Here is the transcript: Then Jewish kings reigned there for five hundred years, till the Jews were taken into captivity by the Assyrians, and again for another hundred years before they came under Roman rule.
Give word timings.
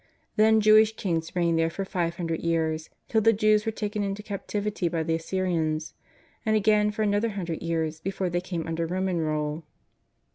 Then 0.35 0.61
Jewish 0.61 0.95
kings 0.95 1.35
reigned 1.35 1.59
there 1.59 1.69
for 1.69 1.85
five 1.85 2.15
hundred 2.17 2.39
years, 2.39 2.89
till 3.07 3.21
the 3.21 3.31
Jews 3.33 3.67
were 3.67 3.71
taken 3.71 4.01
into 4.01 4.23
captivity 4.23 4.87
by 4.89 5.03
the 5.03 5.13
Assyrians, 5.13 5.93
and 6.43 6.55
again 6.55 6.89
for 6.89 7.03
another 7.03 7.29
hundred 7.33 7.61
years 7.61 7.99
before 7.99 8.27
they 8.31 8.41
came 8.41 8.65
under 8.65 8.87
Roman 8.87 9.19
rule. 9.19 9.63